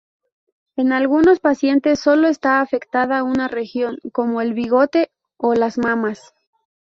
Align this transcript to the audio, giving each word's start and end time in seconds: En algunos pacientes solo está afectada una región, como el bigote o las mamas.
En 0.77 0.93
algunos 0.93 1.39
pacientes 1.39 1.99
solo 1.99 2.27
está 2.27 2.59
afectada 2.61 3.21
una 3.23 3.47
región, 3.47 3.97
como 4.11 4.41
el 4.41 4.55
bigote 4.55 5.11
o 5.37 5.53
las 5.53 5.77
mamas. 5.77 6.33